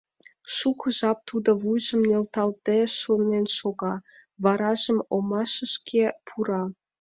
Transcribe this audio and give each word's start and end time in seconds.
Шуко 0.55 0.87
жап 0.97 1.17
тудо 1.29 1.51
вуйжым 1.61 2.01
нӧлталде 2.09 2.79
шонен 2.99 3.45
шога, 3.57 3.95
варажым 4.43 4.99
омашышке 5.15 6.05
пура. 6.27 6.63